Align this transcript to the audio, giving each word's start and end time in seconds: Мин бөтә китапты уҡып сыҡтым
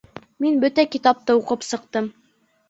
Мин 0.45 0.55
бөтә 0.63 0.85
китапты 0.95 1.37
уҡып 1.41 1.69
сыҡтым 1.69 2.09